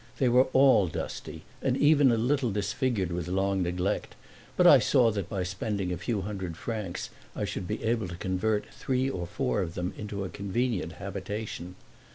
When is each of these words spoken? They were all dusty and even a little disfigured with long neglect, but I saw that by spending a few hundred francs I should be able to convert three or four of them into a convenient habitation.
They 0.17 0.29
were 0.29 0.45
all 0.45 0.87
dusty 0.87 1.43
and 1.61 1.77
even 1.77 2.11
a 2.11 2.17
little 2.17 2.49
disfigured 2.49 3.11
with 3.11 3.27
long 3.27 3.61
neglect, 3.61 4.15
but 4.57 4.65
I 4.65 4.79
saw 4.79 5.11
that 5.11 5.29
by 5.29 5.43
spending 5.43 5.93
a 5.93 5.97
few 5.97 6.21
hundred 6.21 6.57
francs 6.57 7.11
I 7.35 7.45
should 7.45 7.67
be 7.67 7.83
able 7.83 8.07
to 8.07 8.15
convert 8.15 8.65
three 8.73 9.07
or 9.11 9.27
four 9.27 9.61
of 9.61 9.75
them 9.75 9.93
into 9.95 10.23
a 10.23 10.29
convenient 10.29 10.93
habitation. 10.93 11.75